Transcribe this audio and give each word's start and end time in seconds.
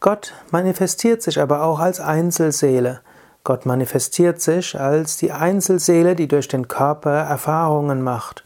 Gott 0.00 0.34
manifestiert 0.50 1.22
sich 1.22 1.40
aber 1.40 1.62
auch 1.62 1.78
als 1.78 2.00
Einzelseele. 2.00 3.00
Gott 3.44 3.64
manifestiert 3.64 4.40
sich 4.40 4.78
als 4.78 5.16
die 5.18 5.30
Einzelseele, 5.30 6.16
die 6.16 6.26
durch 6.26 6.48
den 6.48 6.66
Körper 6.66 7.12
Erfahrungen 7.12 8.02
macht. 8.02 8.44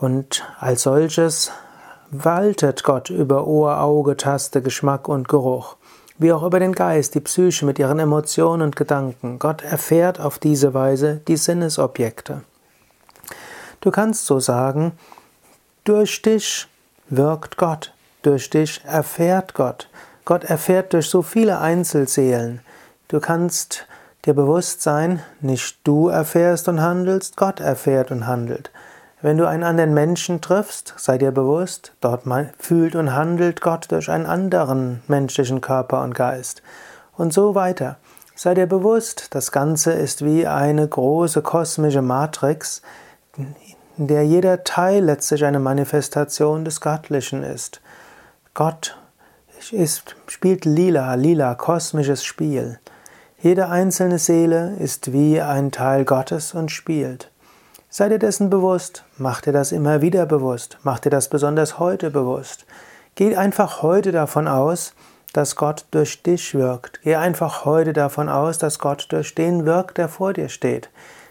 Und 0.00 0.44
als 0.60 0.84
solches 0.84 1.50
waltet 2.10 2.84
Gott 2.84 3.10
über 3.10 3.46
Ohr, 3.46 3.80
Auge, 3.80 4.16
Taste, 4.16 4.62
Geschmack 4.62 5.08
und 5.08 5.28
Geruch, 5.28 5.76
wie 6.18 6.32
auch 6.32 6.42
über 6.42 6.60
den 6.60 6.72
Geist, 6.72 7.14
die 7.14 7.20
Psyche 7.20 7.66
mit 7.66 7.78
ihren 7.78 7.98
Emotionen 7.98 8.62
und 8.62 8.76
Gedanken. 8.76 9.38
Gott 9.38 9.62
erfährt 9.62 10.20
auf 10.20 10.38
diese 10.38 10.72
Weise 10.72 11.20
die 11.26 11.36
Sinnesobjekte. 11.36 12.42
Du 13.80 13.90
kannst 13.90 14.26
so 14.26 14.40
sagen, 14.40 14.92
durch 15.84 16.22
dich 16.22 16.68
wirkt 17.08 17.56
Gott, 17.56 17.92
durch 18.22 18.50
dich 18.50 18.84
erfährt 18.84 19.54
Gott. 19.54 19.88
Gott 20.24 20.44
erfährt 20.44 20.92
durch 20.92 21.08
so 21.08 21.22
viele 21.22 21.58
Einzelseelen. 21.58 22.60
Du 23.08 23.18
kannst 23.20 23.86
dir 24.24 24.34
bewusst 24.34 24.82
sein, 24.82 25.22
nicht 25.40 25.78
du 25.84 26.08
erfährst 26.08 26.68
und 26.68 26.82
handelst, 26.82 27.36
Gott 27.36 27.60
erfährt 27.60 28.10
und 28.10 28.26
handelt. 28.26 28.70
Wenn 29.20 29.36
du 29.36 29.48
einen 29.48 29.64
anderen 29.64 29.94
Menschen 29.94 30.40
triffst, 30.40 30.94
sei 30.96 31.18
dir 31.18 31.32
bewusst, 31.32 31.92
dort 32.00 32.22
fühlt 32.58 32.94
und 32.94 33.14
handelt 33.14 33.60
Gott 33.60 33.90
durch 33.90 34.08
einen 34.10 34.26
anderen 34.26 35.02
menschlichen 35.08 35.60
Körper 35.60 36.02
und 36.02 36.14
Geist. 36.14 36.62
Und 37.16 37.32
so 37.32 37.56
weiter. 37.56 37.96
Sei 38.36 38.54
dir 38.54 38.68
bewusst, 38.68 39.34
das 39.34 39.50
Ganze 39.50 39.90
ist 39.90 40.24
wie 40.24 40.46
eine 40.46 40.86
große 40.86 41.42
kosmische 41.42 42.02
Matrix, 42.02 42.82
in 43.96 44.06
der 44.06 44.24
jeder 44.24 44.62
Teil 44.62 45.02
letztlich 45.02 45.44
eine 45.44 45.58
Manifestation 45.58 46.64
des 46.64 46.80
Göttlichen 46.80 47.42
ist. 47.42 47.80
Gott 48.54 48.96
ist, 49.72 50.14
spielt 50.28 50.64
lila, 50.64 51.14
lila, 51.14 51.56
kosmisches 51.56 52.22
Spiel. 52.22 52.78
Jede 53.40 53.68
einzelne 53.68 54.18
Seele 54.18 54.76
ist 54.78 55.12
wie 55.12 55.40
ein 55.40 55.72
Teil 55.72 56.04
Gottes 56.04 56.54
und 56.54 56.70
spielt. 56.70 57.32
Sei 57.90 58.10
dir 58.10 58.18
dessen 58.18 58.50
bewusst, 58.50 59.04
mach 59.16 59.40
dir 59.40 59.52
das 59.52 59.72
immer 59.72 60.02
wieder 60.02 60.26
bewusst, 60.26 60.76
mach 60.82 60.98
dir 60.98 61.08
das 61.08 61.28
besonders 61.28 61.78
heute 61.78 62.10
bewusst. 62.10 62.66
Geh 63.14 63.34
einfach 63.34 63.80
heute 63.80 64.12
davon 64.12 64.46
aus, 64.46 64.92
dass 65.32 65.56
Gott 65.56 65.86
durch 65.90 66.22
dich 66.22 66.54
wirkt. 66.54 67.00
Geh 67.02 67.16
einfach 67.16 67.64
heute 67.64 67.94
davon 67.94 68.28
aus, 68.28 68.58
dass 68.58 68.78
Gott 68.78 69.06
durch 69.08 69.34
den 69.34 69.64
wirkt, 69.64 69.96
der 69.96 70.08
vor 70.08 70.34
dir 70.34 70.50
steht. 70.50 70.90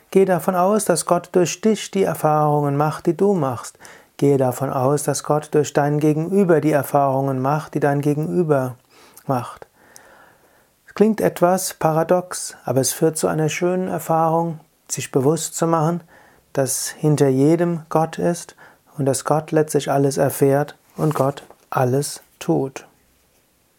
Geh 0.09 0.25
davon 0.25 0.55
aus, 0.55 0.85
dass 0.85 1.05
Gott 1.05 1.29
durch 1.33 1.61
dich 1.61 1.91
die 1.91 2.03
Erfahrungen 2.03 2.75
macht, 2.75 3.05
die 3.05 3.15
du 3.15 3.35
machst. 3.35 3.77
Gehe 4.17 4.37
davon 4.37 4.71
aus, 4.71 5.03
dass 5.03 5.23
Gott 5.23 5.49
durch 5.51 5.73
dein 5.73 5.99
Gegenüber 5.99 6.59
die 6.59 6.71
Erfahrungen 6.71 7.39
macht, 7.39 7.75
die 7.75 7.79
dein 7.79 8.01
Gegenüber 8.01 8.77
macht. 9.27 9.67
Klingt 10.95 11.21
etwas 11.21 11.75
paradox, 11.75 12.57
aber 12.65 12.81
es 12.81 12.93
führt 12.93 13.15
zu 13.15 13.27
einer 13.27 13.49
schönen 13.49 13.89
Erfahrung, 13.89 14.59
sich 14.87 15.11
bewusst 15.11 15.55
zu 15.55 15.67
machen, 15.67 16.01
dass 16.57 16.89
hinter 16.89 17.27
jedem 17.27 17.81
Gott 17.87 18.17
ist 18.17 18.55
und 18.97 19.05
dass 19.05 19.25
Gott 19.25 19.51
letztlich 19.51 19.91
alles 19.91 20.17
erfährt 20.17 20.75
und 20.95 21.13
Gott 21.13 21.43
alles 21.69 22.23
tut. 22.39 22.87